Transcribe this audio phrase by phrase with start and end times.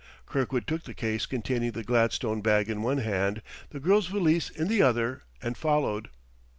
[0.25, 4.67] Kirkwood took the case containing the gladstone bag in one hand, the girl's valise in
[4.67, 6.09] the other, and followed.